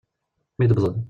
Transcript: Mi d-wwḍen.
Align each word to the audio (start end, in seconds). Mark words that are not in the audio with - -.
Mi 0.57 0.65
d-wwḍen. 0.69 0.97